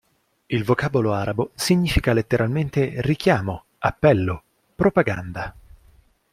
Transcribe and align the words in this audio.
Il 0.47 0.63
vocabolo 0.63 1.13
arabo 1.13 1.51
significa 1.53 2.11
letteralmente 2.11 2.95
"richiamo, 3.03 3.65
appello, 3.77 4.41
propaganda". 4.73 5.55